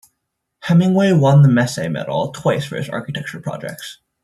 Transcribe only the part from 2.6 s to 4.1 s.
for his architecture projects.